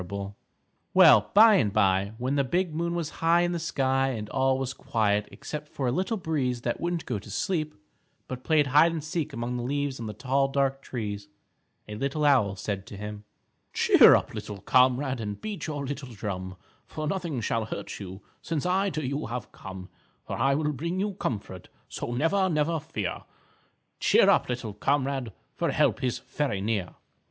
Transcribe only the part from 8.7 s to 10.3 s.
and seek among the leaves on the